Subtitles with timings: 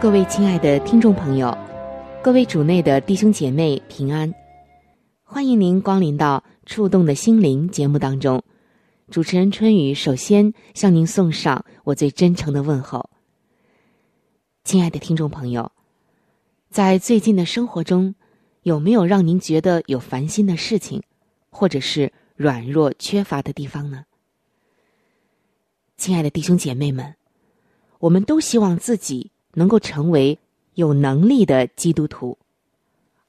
[0.00, 1.52] 各位亲爱的听众朋友，
[2.22, 4.32] 各位主内的弟兄姐妹平安，
[5.24, 6.44] 欢迎您光临到。
[6.66, 8.44] 触动的心灵节目当中，
[9.10, 13.10] 主持人春雨首先向您送上我最真诚的问候。
[14.62, 15.72] 亲爱的听众朋友，
[16.70, 18.14] 在最近的生活中，
[18.62, 21.02] 有没有让您觉得有烦心的事情，
[21.50, 24.04] 或者是软弱缺乏的地方呢？
[25.96, 27.16] 亲爱的弟兄姐妹们，
[27.98, 30.38] 我们都希望自己能够成为
[30.74, 32.38] 有能力的基督徒，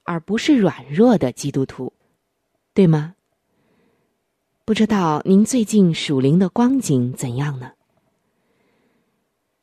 [0.04, 1.92] 而不是软弱的基督徒，
[2.74, 3.14] 对吗？
[4.64, 7.72] 不知道您最近属灵的光景怎样呢？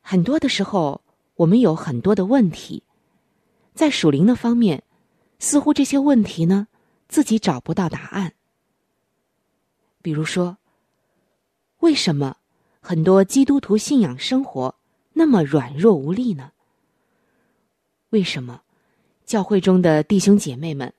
[0.00, 1.02] 很多的时候，
[1.36, 2.82] 我们有很多的问题，
[3.74, 4.82] 在属灵的方面，
[5.38, 6.68] 似乎这些问题呢，
[7.08, 8.34] 自己找不到答案。
[10.02, 10.58] 比如说，
[11.78, 12.36] 为什么
[12.80, 14.74] 很多基督徒信仰生活
[15.18, 16.52] 那么软弱无力呢？
[18.10, 18.62] 为什么
[19.26, 20.94] 教会中的弟兄姐妹们，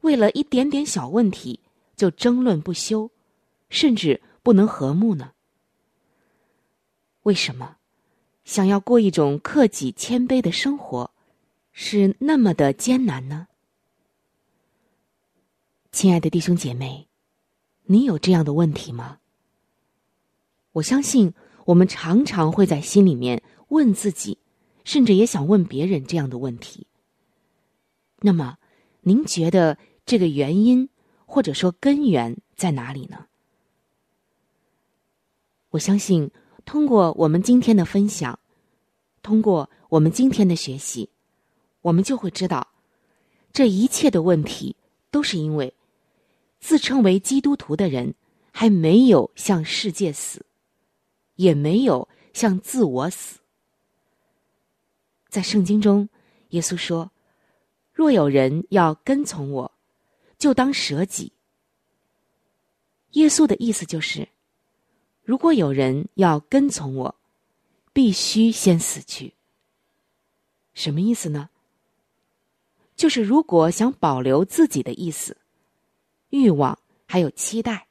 [0.00, 1.60] 为了一点点小问题
[1.94, 3.10] 就争论不休？
[3.68, 5.32] 甚至不能和睦呢？
[7.24, 7.76] 为什么
[8.46, 11.10] 想要过一种克己谦卑的生活，
[11.70, 13.46] 是那么的艰难呢？
[15.92, 17.06] 亲爱的弟兄姐妹，
[17.84, 19.18] 你有这样的问题吗？
[20.72, 21.34] 我相信
[21.66, 24.38] 我们常常会在心里面问自己，
[24.84, 26.86] 甚至也想问别人这样的问题。
[28.20, 28.58] 那么，
[29.00, 30.88] 您觉得这个原因
[31.24, 33.26] 或者说根源在哪里呢？
[35.70, 36.30] 我相信，
[36.64, 38.38] 通过我们今天的分享，
[39.22, 41.08] 通过我们今天的学习，
[41.80, 42.68] 我们就会知道，
[43.52, 44.76] 这一切的问题
[45.10, 45.72] 都是因为
[46.58, 48.14] 自称为基督徒的人
[48.52, 50.44] 还没有向世界死，
[51.36, 53.39] 也没有向自我死。
[55.30, 56.08] 在圣经中，
[56.50, 57.10] 耶稣说
[57.94, 59.72] ：“若有人要跟从我，
[60.36, 61.32] 就当舍己。”
[63.12, 64.28] 耶稣的意思就是。
[65.22, 67.14] 如果有人要跟从我，
[67.92, 69.34] 必须先死去。
[70.74, 71.50] 什么意思呢？
[72.96, 75.36] 就是如果想保留自己的意思、
[76.30, 77.86] 欲望还有期待，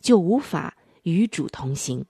[0.00, 2.04] 就无法与主同行。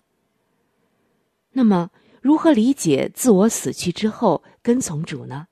[1.51, 1.91] 那么，
[2.21, 5.47] 如何理解自我死去之后跟从主呢？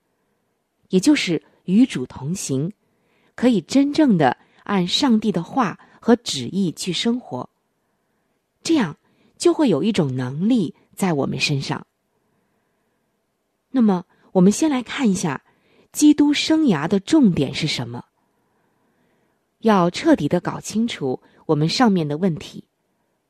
[0.88, 2.72] 也就是与主同行，
[3.34, 7.48] 可以真正的按上帝的话和旨意去生活。
[8.62, 8.96] 这样
[9.36, 11.86] 就会有一种能力在我们身上。
[13.70, 15.42] 那么，我们先来看一下
[15.92, 18.04] 基督生涯的重点是什么。
[19.60, 22.64] 要彻底的搞清楚我们上面的问题，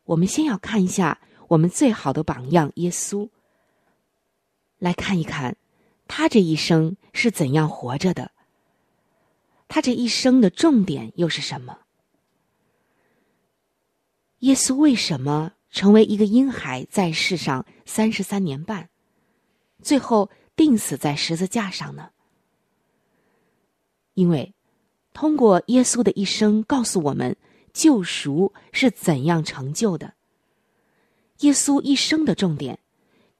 [0.04, 3.28] 我们先要看一下我们最好的榜样耶稣。
[4.78, 5.56] 来看一看
[6.06, 8.30] 他这一生是怎样活着的，
[9.68, 11.78] 他这一生的重点又是什么？
[14.40, 18.90] 耶稣为什么成为一个婴孩在世上三十三年半，
[19.82, 22.10] 最后钉死在十字架上呢？
[24.12, 24.54] 因为
[25.14, 27.34] 通过耶稣的一生，告诉我们
[27.72, 30.15] 救赎是怎样成就的。
[31.40, 32.78] 耶稣一生的重点，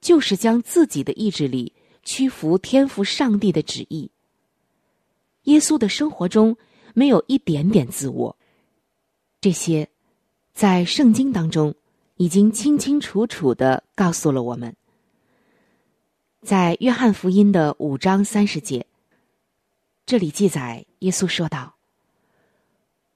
[0.01, 1.73] 就是将自己的意志力
[2.03, 4.11] 屈服天赋上帝的旨意。
[5.43, 6.57] 耶稣的生活中
[6.93, 8.37] 没有一点点自我，
[9.41, 9.89] 这些。
[10.53, 11.75] 在圣经当中，
[12.15, 14.75] 已经清清楚楚的告诉了我们。
[16.41, 18.87] 在约翰福音的五章三十节，
[20.07, 21.75] 这里记载，耶稣说道：“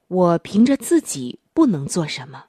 [0.08, 2.46] 我凭着自己不能做什么，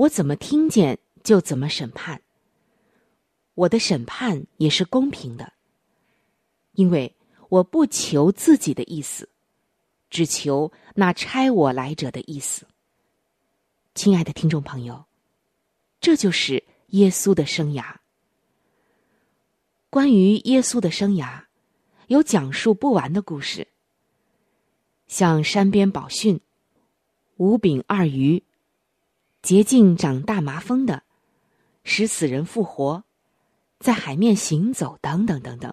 [0.00, 2.22] 我怎么听见就怎么审判。
[3.54, 5.52] 我的审判也是公平的，
[6.72, 7.14] 因为
[7.50, 9.28] 我不求自己的意思，
[10.08, 12.66] 只求那差我来者的意思。
[13.94, 15.04] 亲爱的听众朋友，
[16.00, 17.96] 这就是耶稣的生涯。
[19.90, 21.42] 关于耶稣的生涯，
[22.06, 23.68] 有讲述不完的故事，
[25.08, 26.40] 像山边宝训、
[27.36, 28.42] 五饼二鱼、
[29.42, 31.02] 洁净长大麻风的。
[31.82, 33.04] 使死人复活，
[33.78, 35.72] 在海面行走，等等等等。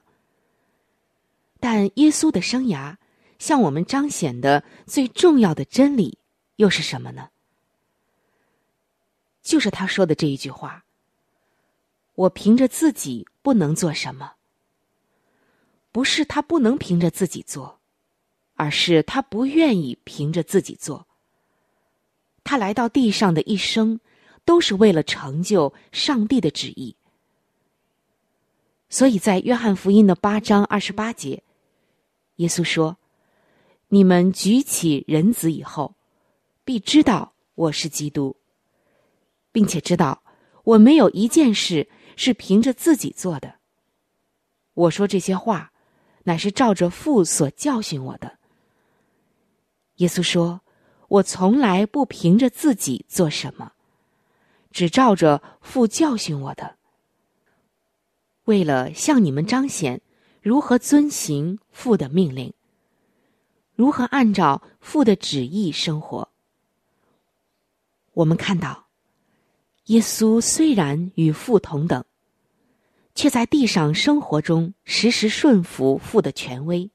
[1.60, 2.96] 但耶稣的生涯
[3.40, 6.18] 向我们彰显的最重要的真理
[6.56, 7.30] 又是什么呢？
[9.42, 10.86] 就是他说的这一句话
[12.16, 14.34] ：“我凭着自己不能做什么。”
[15.92, 17.80] 不是他不能凭着自己做，
[18.56, 21.07] 而是他不愿意凭着自己做。
[22.48, 24.00] 他来到地上的一生。
[24.48, 26.96] 都是为了成就上帝的旨意，
[28.88, 31.44] 所以在约翰福音的八章二十八节，
[32.38, 32.96] 耶稣说
[33.92, 35.96] ：“你们举起人子以后，
[36.64, 38.38] 必知道我是基督，
[39.52, 40.24] 并且知道
[40.64, 43.56] 我没有一件事是凭着自己做的。
[44.76, 45.74] 我说这些话，
[46.24, 48.40] 乃是照着父所教训我的。”
[50.00, 50.62] 耶稣说
[51.08, 53.74] ：“我从来不凭着自己做什么。”
[54.70, 56.76] 只照着父教训我的，
[58.44, 60.02] 为了向你们彰显
[60.42, 62.54] 如何遵行父的命令，
[63.74, 66.30] 如何按照父的旨意生活。
[68.14, 68.88] 我们看到，
[69.86, 72.06] 耶稣虽然与父同等，
[73.16, 76.92] 却在地上生活中时时顺服父的权威、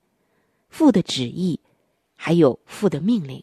[0.69, 1.59] 父的旨意，
[2.15, 3.43] 还有父的命令。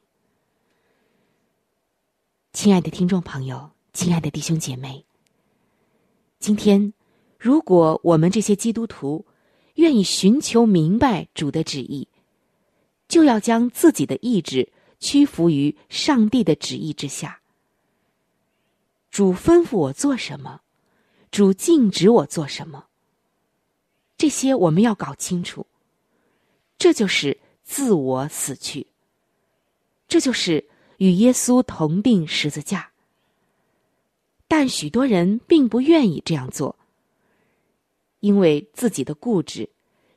[2.52, 3.72] 亲爱的听众朋友。
[3.94, 5.04] 亲爱的弟兄姐妹，
[6.40, 6.94] 今天，
[7.38, 9.26] 如果我们这些基督徒
[9.76, 12.08] 愿意寻求明白主的旨意，
[13.08, 17.42] 就要将自己的意志屈服于上帝的旨意之下。
[19.12, 20.62] 主吩咐我做什么，
[21.32, 22.86] 主禁止我做什么，
[24.18, 25.66] 这些我们要搞清楚。
[26.78, 28.88] 这就是自我死去，
[30.08, 30.70] 这就是
[31.00, 32.92] 与耶稣同定十字架。
[34.48, 36.76] 但许多人并不愿意这样做，
[38.20, 39.70] 因为自己的固执、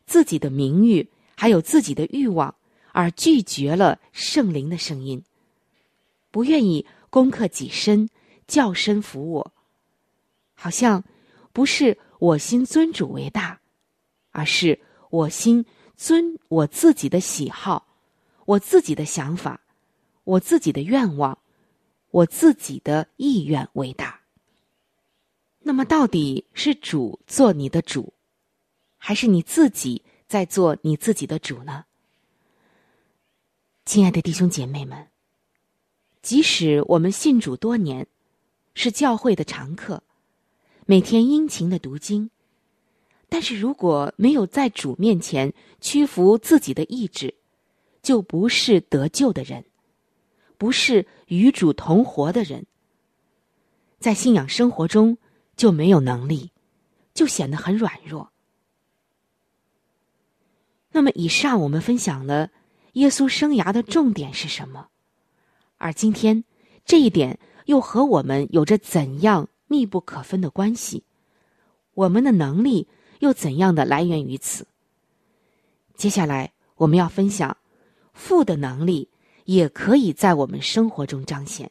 [0.07, 2.55] 自己的名誉还有自己的欲望，
[2.93, 5.23] 而拒绝了圣灵的声音，
[6.31, 8.09] 不愿意攻克己身、
[8.47, 9.53] 叫身服我，
[10.55, 11.05] 好像
[11.53, 13.61] 不是我心尊主为大，
[14.31, 14.81] 而是
[15.11, 15.65] 我心
[15.97, 17.87] 尊我自己的喜好、
[18.47, 19.61] 我自己的想法、
[20.25, 21.39] 我自己的愿望、
[22.11, 24.21] 我自己的意愿为大。
[25.61, 28.13] 那么，到底是主做你的主，
[28.99, 31.85] 还是你自己在做你自己的主呢？
[33.85, 35.09] 亲爱的弟兄姐妹们，
[36.21, 38.07] 即使我们信主多年，
[38.75, 40.03] 是教会的常客，
[40.87, 42.31] 每天殷勤的读经，
[43.29, 47.35] 但是如果没有在主面前屈服自己的意志，
[48.03, 49.65] 就不是得救的人，
[50.63, 52.67] 不是与主同活的人，
[53.99, 55.19] 在信仰生活中。
[55.55, 56.51] 就没有能力，
[57.13, 58.33] 就显得很软弱。
[60.93, 62.51] 那么，以上我们分享了
[62.95, 64.89] 耶稣生涯的重点是什么？
[65.77, 66.45] 而今天
[66.87, 71.05] 这一点又和我们有着怎样密不可分的关系？
[71.93, 74.67] 我们的能力又怎样的来源于此？
[75.97, 77.59] 接下来我们要分享
[78.15, 79.11] 父的能力
[79.45, 81.71] 也可以在我们生活中彰显。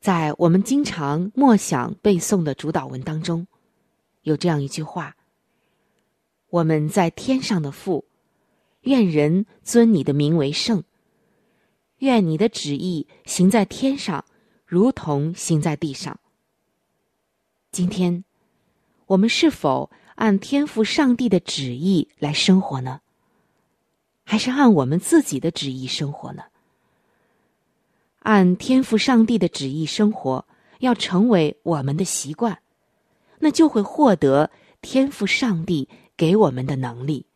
[0.00, 3.46] 在我们经常默想背诵的主导文当中，
[4.22, 5.16] 有这样一句话
[6.50, 8.04] ：“我们在天上的父，
[8.80, 10.82] 愿人尊你的名为圣。
[11.98, 14.24] 愿你的旨意行在天上，
[14.66, 16.18] 如同行在地上。”
[17.70, 18.24] 今天，
[19.06, 23.01] 我们是否按天赋上帝的旨意来生活呢？
[24.32, 26.44] 还是按我们自己的旨意生活呢？
[28.20, 30.46] 按天赋上帝的旨意生活，
[30.78, 32.62] 要成为我们的习惯，
[33.40, 35.86] 那就会获得天赋上帝
[36.16, 37.26] 给我们的能力。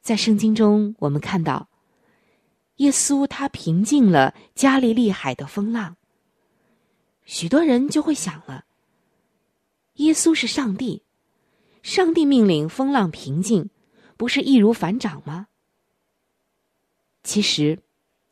[0.00, 1.68] 在圣经中，我们看到，
[2.76, 5.98] 耶稣他平静了加利利海的风浪。
[7.26, 8.64] 许多人就会想了：
[9.96, 11.02] 耶稣是上帝，
[11.82, 13.68] 上帝命令风浪平静，
[14.20, 15.48] 不是易如反掌吗？
[17.22, 17.78] 其实。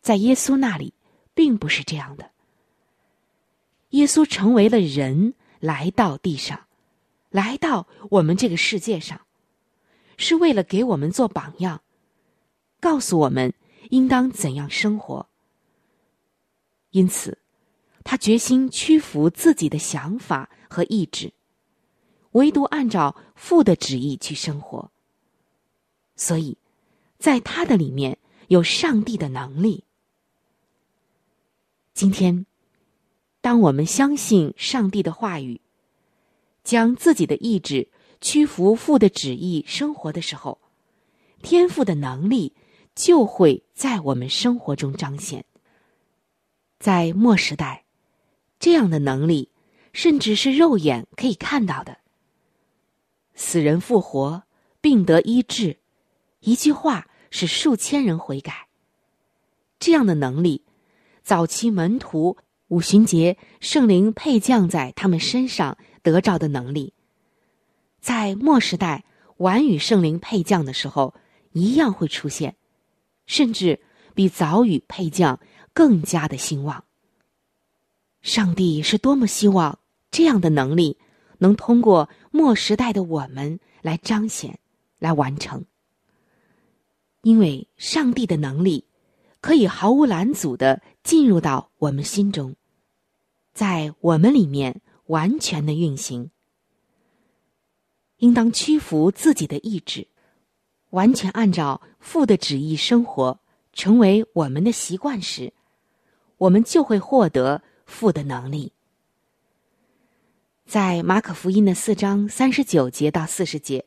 [0.02, 0.92] 在耶稣那里，
[1.34, 2.30] 并不是这样的。
[3.90, 6.66] 耶稣成为了人来到地上，
[7.30, 9.22] 来到我们这个世界上，
[10.16, 11.82] 是为了给我们做榜样，
[12.80, 13.52] 告诉我们
[13.90, 15.28] 应当怎样生活。
[16.90, 17.38] 因此，
[18.04, 21.32] 他决心屈服自己的想法和意志，
[22.32, 24.90] 唯独按照父的旨意去生活。
[26.18, 26.58] 所以，
[27.18, 29.84] 在他的里面有上帝的能力。
[31.94, 32.44] 今天，
[33.40, 35.60] 当我们相信上帝的话语，
[36.64, 37.88] 将自己的意志
[38.20, 40.60] 屈服父的旨意生活的时候，
[41.40, 42.52] 天赋的能力
[42.96, 45.44] 就会在我们生活中彰显。
[46.80, 47.84] 在末时代，
[48.58, 49.50] 这样的能力
[49.92, 51.98] 甚至是肉眼可以看到的。
[53.34, 54.42] 死人复活，
[54.80, 55.78] 病得医治，
[56.40, 58.68] 一句话使数千人悔改。
[59.78, 60.64] 这样的能力，
[61.22, 62.36] 早期门徒
[62.68, 66.94] 五旬节圣灵配降在他们身上得着的能力，
[68.00, 69.04] 在末时代
[69.38, 71.14] 晚与圣灵配降的时候
[71.52, 72.56] 一样会出现，
[73.26, 73.80] 甚至
[74.14, 75.40] 比早与配降。
[75.74, 76.82] 更加的兴旺。
[78.20, 79.78] 上帝是多么希望
[80.10, 80.98] 这样的能力
[81.38, 84.58] 能通过末时代的我们来彰显、
[84.98, 85.66] 来完成，
[87.28, 88.86] 因为上帝的能力
[89.42, 92.56] 可以毫无拦阻的进入到我们心中，
[93.52, 96.30] 在我们里面完全的运行。
[98.16, 100.08] 应当屈服自己的意志，
[100.88, 103.38] 完全按照父的旨意生活，
[103.74, 105.52] 成为我们的习惯时。
[106.38, 108.72] 我们就会获得父的能力。
[110.64, 113.84] 在马可福音的四章三十九节到四十节，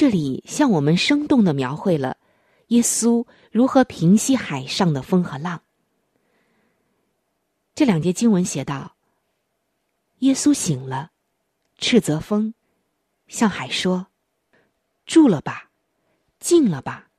[0.00, 2.16] 这里向我们生动的描绘了
[2.68, 5.62] 耶稣如何平息海上的风和浪。
[7.74, 8.96] 这两节经文写道
[10.20, 11.10] ：“耶稣醒了，
[11.76, 12.54] 斥责风，
[13.28, 14.06] 向海说
[15.04, 15.70] ：‘住了吧，
[16.38, 17.10] 静了吧。’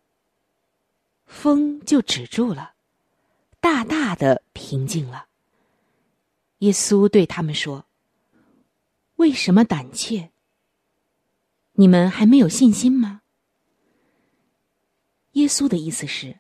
[1.28, 2.74] 风就止住了。”
[3.62, 5.28] 大大的平静了。
[6.58, 7.86] 耶稣对他们说
[9.18, 10.32] ：“为什么胆怯？
[11.82, 13.22] 你们还没有信心吗？”
[15.34, 16.40] 耶稣的意思是：“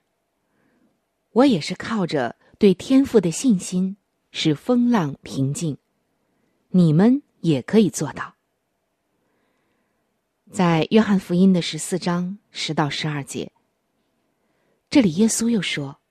[1.33, 3.97] 我也是靠着对天赋的信心，
[4.29, 5.79] 使风浪平静。
[6.69, 8.35] 你们也可以做到。”
[10.53, 13.51] 在约翰福音的十四章十到十二节，
[14.91, 16.01] 这里耶稣又说。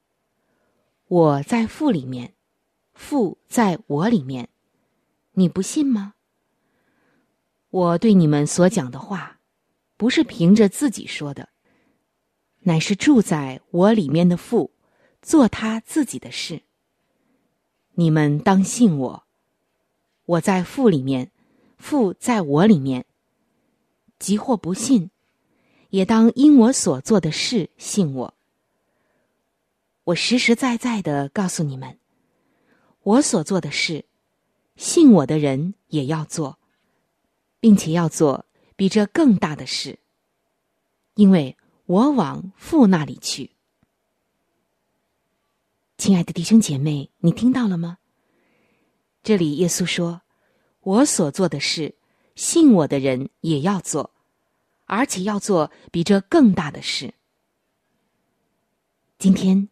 [1.07, 2.35] 我在父里面，
[2.95, 4.49] 父在我里面，
[5.35, 6.15] 你不信吗？
[7.71, 9.39] 我对你们所讲的话，
[9.97, 11.49] 不是凭着自己说的，
[12.61, 14.73] 乃是住在我里面的父，
[15.23, 16.63] 做他自己的事。
[17.95, 19.25] 你们当信我，
[20.25, 21.31] 我在父里面，
[21.79, 23.07] 父在我里面。
[24.19, 25.11] 即或不信，
[25.89, 28.35] 也当因我所做的事信我。
[30.05, 31.99] 我实实在在的告诉你们，
[33.03, 34.05] 我所做的事，
[34.77, 36.59] 信我的人也要做，
[37.61, 40.01] 并且要做比这更大的事，
[41.15, 43.53] 因为我往父那里去。
[45.97, 47.99] 亲爱的弟兄姐妹，你听到了吗？
[49.23, 50.23] 这里耶稣说
[50.81, 51.95] ：“我所做的事，
[52.35, 54.15] 信我的人也要做，
[54.87, 57.15] 而且要做比这更大的事。”
[59.19, 59.69] 今天。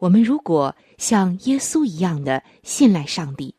[0.00, 3.54] 我们如果像耶稣一样的信赖上帝，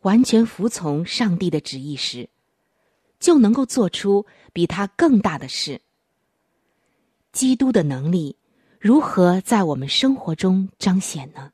[0.00, 2.30] 完全服从上帝的旨意时，
[3.20, 5.80] 就能够做出比他更大的事。
[7.30, 8.36] 基督的能力
[8.80, 11.52] 如何在我们生活中彰显呢？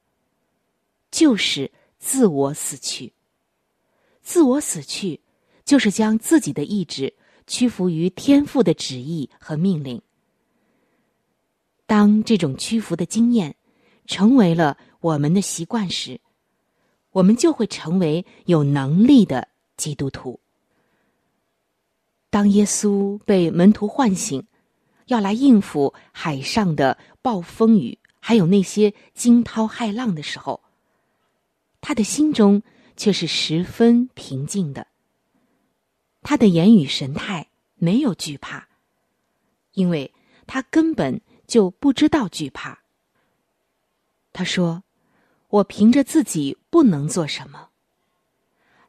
[1.11, 3.12] 就是自我死去。
[4.23, 5.20] 自我死去，
[5.66, 7.12] 就是将自己的意志
[7.46, 10.00] 屈服于天父的旨意和命令。
[11.85, 13.54] 当这种屈服的经验。
[14.08, 16.20] 成为了我们的习惯时，
[17.11, 20.38] 我们就会成为有能力的基督徒。
[22.37, 24.47] 当耶稣被门徒唤醒，
[25.07, 30.61] 要来应付海上的暴风雨，还有那些惊涛骇浪的时候，
[31.81, 32.62] 他的心中
[32.95, 34.87] 却是十分平静的。
[36.21, 38.69] 他的言语神态没有惧怕，
[39.73, 40.12] 因为
[40.47, 42.81] 他根本就不知道惧怕。
[44.35, 44.85] 他说
[45.49, 47.71] ：“我凭着自己不能做什么。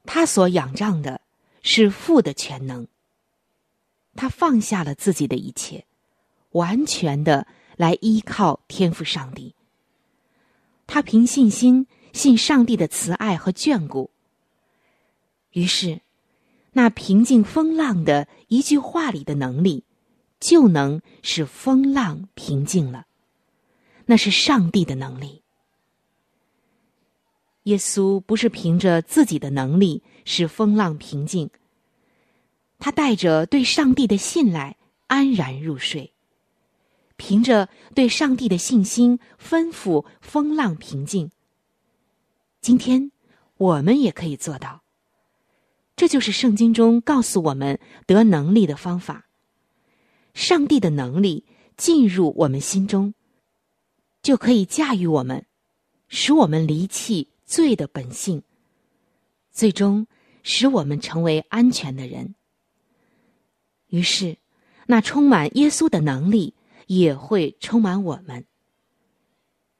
[0.05, 1.21] 他所仰仗的
[1.63, 2.85] 是父的全能。
[4.17, 5.85] 他放下了自己的一切，
[6.51, 7.47] 完全的
[7.77, 9.55] 来依靠天赋上帝。
[10.85, 14.11] 他凭信心信上帝的慈爱和眷顾。
[15.51, 16.01] 于是，
[16.73, 19.85] 那平静风浪的一句话里的能力，
[20.39, 23.05] 就能使风浪平静了。
[24.05, 25.43] 那是上帝的能力。
[27.63, 31.49] 耶稣不是凭着自己的能力使风浪平静，
[32.79, 36.13] 他带着对上帝的信赖安然入睡，
[37.15, 41.31] 凭着对上帝的信心吩咐风浪平静。
[42.61, 43.11] 今天
[43.57, 44.83] 我们也可以做到。
[45.95, 49.25] 这就是圣经中告诉我们得能力的方法。
[50.35, 53.15] 上帝的能力进入我们心中，
[54.21, 55.47] 就可以驾驭我们，
[56.07, 58.43] 使我们离弃罪的本性，
[59.51, 60.05] 最终
[60.43, 62.35] 使我们成为安全的人。
[63.89, 64.37] 于是，
[64.85, 66.53] 那充满耶稣的能力
[66.87, 68.45] 也会充满我们。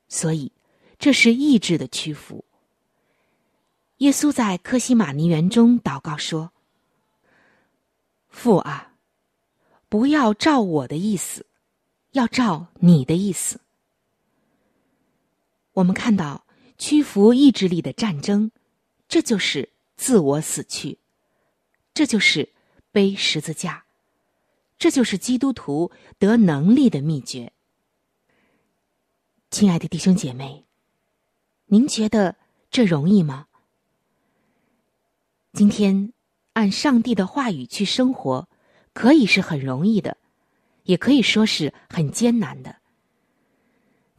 [0.08, 0.52] 所以，
[0.98, 2.46] 这是意志的屈服。
[3.98, 6.54] 耶稣在科西玛尼园中祷告说
[8.30, 8.94] ：“父啊，
[9.90, 11.46] 不要照我的意思，
[12.12, 13.60] 要照你的意思。”
[15.74, 16.46] 我们看到
[16.78, 18.52] 屈服意志力的战争，
[19.08, 21.00] 这就是自我死去，
[21.94, 22.54] 这就是
[22.92, 23.86] 背十字架，
[24.80, 27.52] 这就是基督徒得能力的秘诀。
[29.50, 30.66] 亲爱的弟兄姐妹，
[31.66, 32.36] 您觉得
[32.70, 33.48] 这容易吗？
[35.54, 36.14] 今天，
[36.54, 38.48] 按上帝的话语去生活，
[38.94, 40.18] 可以是很容易的，
[40.84, 42.76] 也可以说是很艰难的。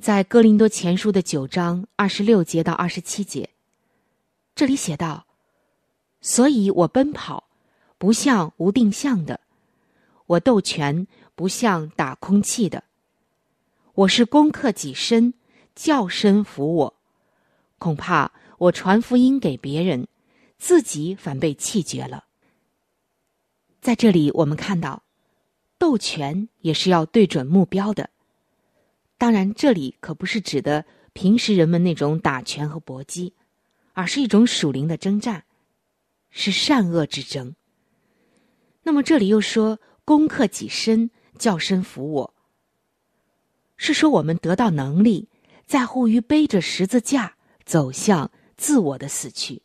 [0.00, 3.50] 在哥林多前书的九章二十六节到二十七节，
[4.56, 5.26] 这里写道
[6.20, 7.48] ：“所以我奔跑，
[7.98, 9.40] 不像无定向的；
[10.28, 12.84] 我斗拳，不像打空气的。
[13.94, 15.34] 我是攻克己身，
[15.74, 16.94] 叫身服我。
[17.78, 20.08] 恐怕我传福音给别人。”
[20.58, 22.24] 自己反被气绝了。
[23.80, 25.04] 在这里，我们看到，
[25.78, 28.10] 斗拳也是要对准目标的。
[29.18, 33.34] 当然，这里可不是指的平时人们那种打拳和搏击，
[33.92, 35.44] 而是一种属灵的征战，
[36.30, 37.54] 是善恶之争。
[38.82, 42.34] 那么，这里又说攻克己身，叫身服我，
[43.76, 45.28] 是说我们得到能力，
[45.66, 49.60] 在乎于背着十字架走向自我的死去。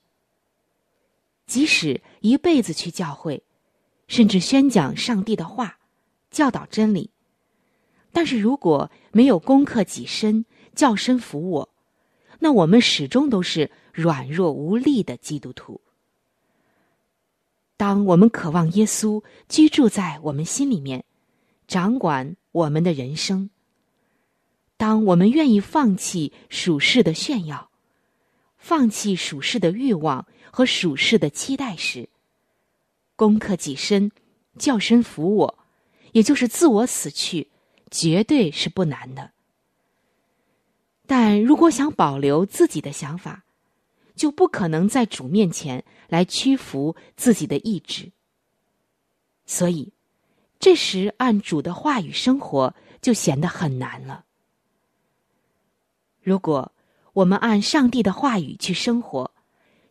[1.48, 3.42] 即使一辈子去教会，
[4.10, 5.80] 甚至宣讲上帝的话，
[6.30, 7.10] 教导真理，
[8.12, 10.44] 但是如果没有攻克己身，
[10.76, 11.70] 叫身服我，
[12.40, 15.80] 那我们始终都是软弱无力的基督徒。
[17.86, 21.04] 当我们渴望耶稣居住在我们心里面，
[21.68, 23.50] 掌管我们的人生；
[24.78, 27.70] 当我们愿意放弃属世的炫耀，
[28.58, 30.26] 放弃属世的欲望。
[30.50, 32.08] 和属世的期待时，
[33.18, 34.12] 攻克己身，
[34.58, 35.60] 叫身服我，
[36.14, 37.50] 也就是自我死去，
[37.92, 39.32] 绝对是不难的。
[41.06, 43.43] 但如果想保留自己的想法，
[44.16, 48.12] 就不可能在主面前来屈服自己的意志。
[49.46, 49.92] 所以，
[50.60, 54.26] 这时按主的话语生活就显得很难了。
[56.22, 56.72] 如果
[57.14, 59.32] 我们按上帝的话语去生活，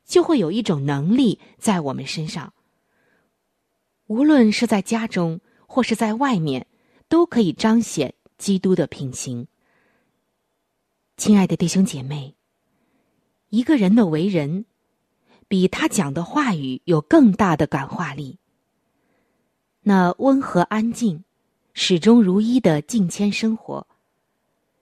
[0.04, 2.52] 就会有一种能力在我们身上，
[4.06, 6.66] 无论是在家中或是在外面，
[7.08, 9.46] 都可以彰显基督的品行。
[11.18, 12.34] 亲爱的弟兄姐妹，
[13.52, 14.64] 一个人的为人，
[15.46, 18.38] 比他讲的话语有更大的感化力。
[19.82, 21.22] 那温和安静、
[21.74, 23.86] 始终如一的敬谦生活，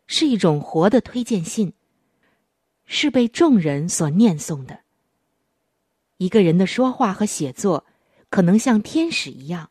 [0.06, 1.72] 是一种活的推荐信，
[2.87, 4.83] 是被众人所念诵的。
[6.18, 7.85] 一个人的说话和写作
[8.28, 9.68] 可能像天使一样，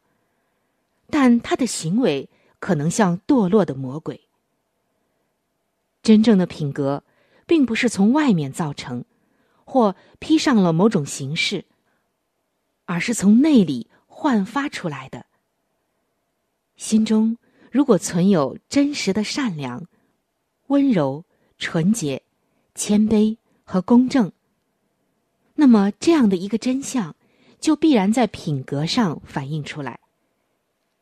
[1.10, 2.28] 但他的行为
[2.60, 4.28] 可能像堕落的魔鬼。
[6.04, 7.02] 真正的品格，
[7.50, 9.04] 并不是从外面造成，
[9.66, 11.66] 或披上了某种形式，
[12.86, 15.26] 而是从内里焕发出来的。
[16.78, 17.40] 心中
[17.72, 19.88] 如果存有真实的善良、
[20.68, 21.26] 温柔、
[21.58, 22.22] 纯洁、
[22.76, 24.32] 谦卑和公正。
[25.56, 27.16] 那么，这样的一个真相，
[27.60, 30.00] 就必然在品格上反映出来。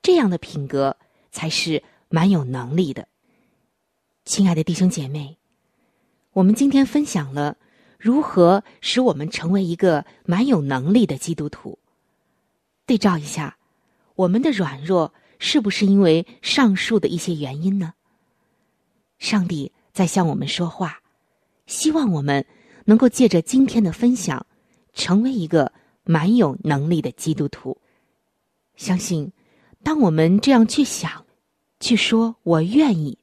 [0.02, 0.96] 这样的品格
[1.30, 3.10] 才是蛮有能力的。
[4.24, 5.38] 亲爱的弟兄姐妹，
[6.38, 7.58] 我们今天分享了
[7.97, 11.80] 如何使我们成为一个蛮有能力的基督徒。
[12.86, 13.58] 对照一下，
[14.13, 17.95] 我们的软弱是不是因为上述的一些原因呢？
[19.17, 21.00] 上帝在向我们说话，
[21.65, 22.45] 希望我们。
[22.86, 24.45] 能够借着今天的分享，
[24.93, 25.73] 成为一个
[26.06, 27.78] 蛮有能力的基督徒。
[28.78, 29.34] 相信，
[29.84, 31.26] 当我们这样去想、
[31.82, 33.17] 去说“我愿意”，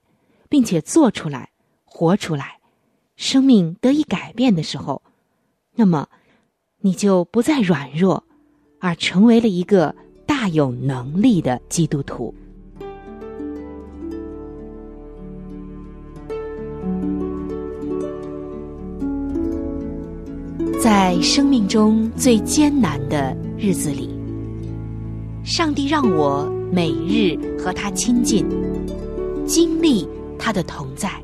[0.51, 1.49] 并且做出来、
[1.87, 2.59] 活出来，
[3.17, 5.01] 生命得以改变的时候，
[5.77, 6.09] 那么
[6.81, 8.25] 你就不再软弱，
[8.81, 9.95] 而成为了一个
[10.27, 12.35] 大有能力的基督徒。
[20.83, 24.11] 在生命中最艰难的日子里，
[25.43, 28.47] 上帝让我每日和他亲近，
[29.47, 30.07] 经历
[30.39, 31.24] 他的同在。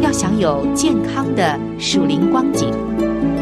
[0.00, 2.72] 要享有健康的属灵光景，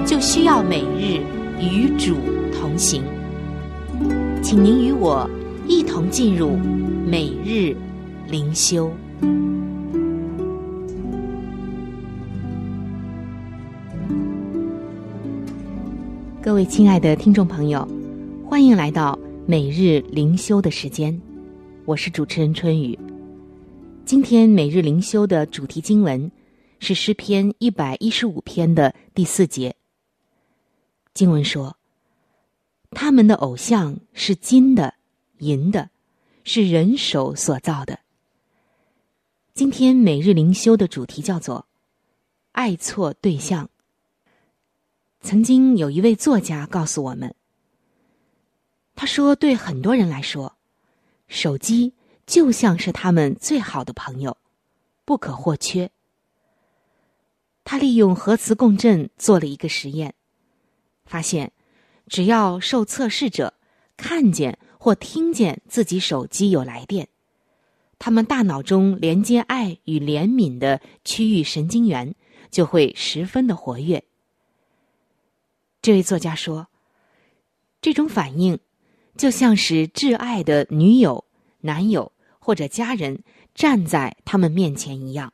[0.06, 1.20] 就需要每日
[1.60, 2.16] 与主
[2.52, 3.02] 同行。
[4.42, 5.28] 请您与我
[5.68, 6.56] 一同进入
[7.06, 7.76] 每日
[8.30, 8.90] 灵修。
[16.40, 17.86] 各位亲爱的听众朋友，
[18.44, 21.20] 欢迎来到每日灵修的时间，
[21.84, 22.98] 我是主持人春雨。
[24.04, 26.30] 今天每日灵修的主题经文
[26.78, 29.76] 是诗篇一百一十五篇的第四节。
[31.14, 31.76] 经文说
[32.92, 34.94] ：“他们的偶像是金的、
[35.38, 35.90] 银的，
[36.44, 38.00] 是人手所造的。”
[39.54, 41.66] 今天每日灵修的主题叫做
[42.52, 43.70] “爱错对象”。
[45.22, 47.34] 曾经有一位作家告诉我们，
[48.94, 50.56] 他说：“对很多人来说，
[51.26, 51.94] 手机
[52.26, 54.36] 就像是他们最好的朋友，
[55.06, 55.90] 不可或缺。”
[57.68, 60.14] 他利用核磁共振做了一个实验，
[61.04, 61.50] 发现，
[62.06, 63.54] 只要受测试者
[63.96, 67.08] 看见或听见自己手机有来电，
[67.98, 72.14] 他们大脑中连接爱与怜悯的区域神经元
[72.52, 74.04] 就会十分的活跃。
[75.82, 76.68] 这位作家说
[77.82, 78.60] ：“这种反应，
[79.16, 81.24] 就像是挚爱的女友、
[81.62, 83.24] 男友或者家人
[83.56, 85.32] 站在他们面前一样。”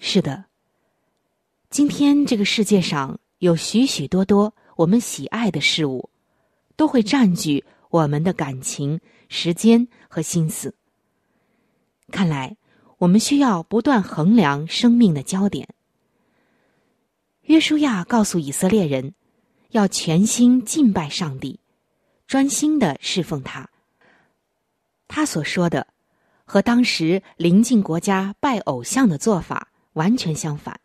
[0.00, 0.46] 是的，
[1.72, 6.10] 今天这个世界上有许许多多我们喜爱的事物，
[6.76, 10.74] 都会占据我们的感情、时间和心思。
[12.10, 12.58] 看来，
[12.98, 15.66] 我们需要不断衡量生命的焦点。
[17.44, 19.14] 约书亚告诉以色列人，
[19.70, 21.58] 要全心敬拜上帝，
[22.26, 23.70] 专心的侍奉他。
[25.08, 25.86] 他所说的，
[26.44, 30.78] 和当时邻近国家拜偶像的做法完全相反。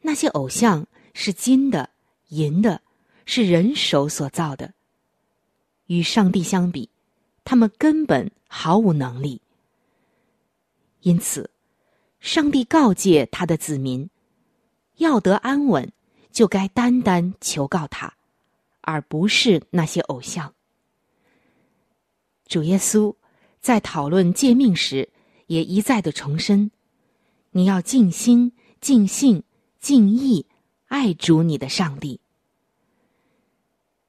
[0.00, 1.90] 那些偶像是金的、
[2.28, 2.80] 银的，
[3.26, 4.74] 是人手所造的。
[5.86, 6.88] 与上帝相比，
[7.44, 9.40] 他们根本毫无能力。
[11.00, 11.50] 因此，
[12.20, 14.08] 上帝告诫他的子民。
[14.96, 15.90] 要得安稳，
[16.30, 18.12] 就该单单求告他，
[18.82, 20.54] 而不是那些偶像。
[22.46, 23.14] 主耶稣
[23.62, 25.08] 在讨论诫命时，
[25.46, 26.70] 也一再的重申：
[27.52, 29.42] 你要尽心、尽性、
[29.80, 30.44] 敬意
[30.88, 32.20] 爱主你的上帝。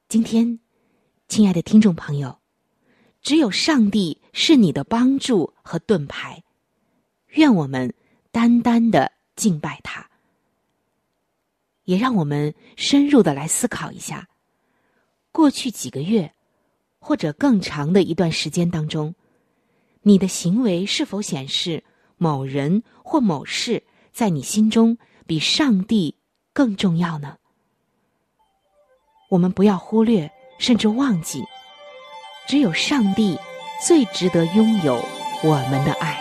[0.10, 0.60] 今天，
[1.30, 2.40] 亲爱的听众朋友，
[3.22, 6.44] 只有上帝是你的帮助和盾牌，
[7.30, 7.94] 愿我们
[8.32, 10.10] 单单的敬拜他。
[11.86, 14.28] 也让我们深入的来思考一下，
[15.32, 16.34] 过去几个月，
[17.00, 19.16] 或者更长的一段时间当中，
[20.02, 21.86] 你的行为是否显示
[22.18, 23.82] 某人或某事
[24.12, 24.98] 在你心中
[25.32, 26.18] 比上帝
[26.52, 27.38] 更重要呢？
[29.30, 31.42] 我们不要忽略，甚至忘记，
[32.50, 33.40] 只有上帝
[33.82, 35.02] 最值得拥有
[35.42, 36.18] 我们的爱。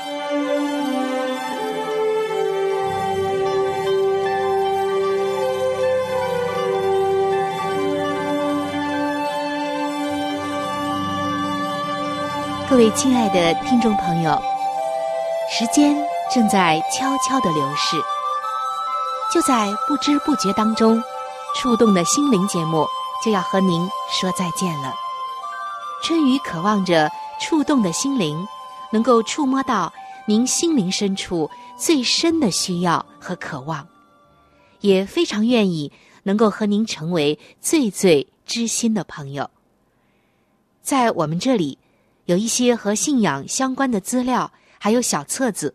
[12.71, 14.41] 各位亲爱的听众朋友，
[15.51, 15.97] 时间
[16.33, 17.97] 正在悄悄的流逝，
[19.33, 21.01] 就在不知不觉当中，
[21.55, 22.85] 触动的心灵节目
[23.25, 24.93] 就要和您说再见了。
[26.03, 27.09] 春雨渴望着
[27.41, 28.47] 触动的心灵
[28.91, 29.93] 能够触摸到
[30.27, 33.87] 您心灵深处最深的需要和渴望，
[34.81, 35.93] 也非常愿意
[36.25, 39.49] 能够和您成为最最知心的朋友。
[40.83, 41.79] 在我们这里，
[42.25, 45.75] 有一些和信仰相关的资料，还有小册子，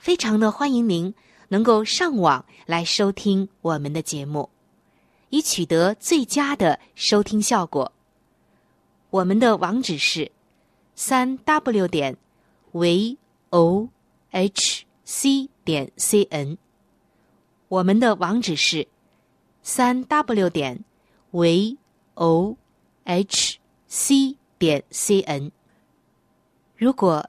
[0.00, 1.14] 非常的欢迎您。
[1.50, 4.48] 能够上网来收听我们的节目，
[5.30, 7.92] 以取得最佳的收听效果。
[9.10, 10.30] 我们的网址是
[10.94, 12.16] 三 w 点
[12.70, 13.18] v
[13.50, 13.88] o
[14.30, 16.56] h c 点 c n。
[17.66, 18.86] 我们的网址是
[19.62, 20.84] 三 w 点
[21.32, 21.76] v
[22.14, 22.56] o
[23.02, 23.58] h
[23.88, 25.50] c 点 c n。
[26.76, 27.28] 如果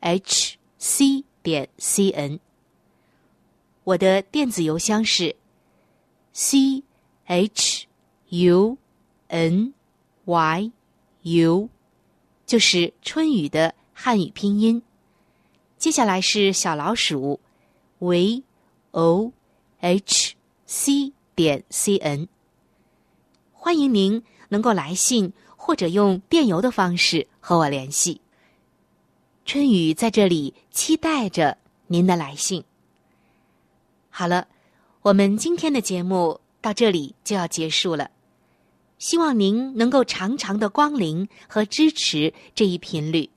[0.00, 2.40] h c 点 c n。
[3.84, 5.36] 我的电子邮箱是
[6.32, 6.82] c
[7.24, 7.86] h
[8.28, 8.76] u
[9.28, 9.72] n
[10.24, 10.72] y
[11.22, 11.68] u，
[12.44, 14.82] 就是春雨的汉语拼音。
[15.78, 17.40] 接下来是小老鼠
[17.98, 18.42] v
[18.90, 19.32] o
[19.78, 20.34] h
[20.66, 22.28] c 点 c n。
[23.52, 28.20] 欢迎您能够来信或者用电邮的方式和我联系。
[29.46, 31.56] 春雨在这里期待着
[31.86, 32.64] 您的来信。
[34.10, 34.48] 好了，
[35.02, 38.10] 我们今天的节目到这里就要结束了。
[38.98, 43.30] 希望您能够常常的光临和支持这一频率，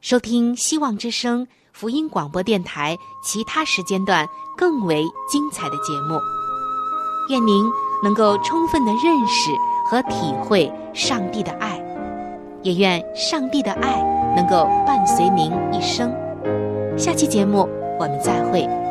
[0.00, 6.18] 收听希望之声福音广播电台其他时间段更为精彩的节目。
[7.28, 7.64] 愿您
[8.02, 9.52] 能够充分的认识
[9.88, 11.78] 和体会上帝的爱，
[12.64, 16.12] 也愿上帝的爱能够伴随您一生。
[16.96, 18.89] 下期节目我们再会。